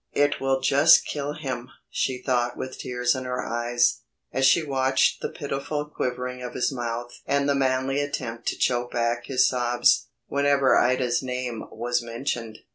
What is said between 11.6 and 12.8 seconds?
was mentioned.